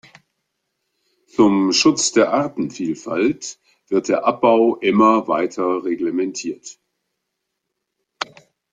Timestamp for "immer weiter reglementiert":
4.77-6.79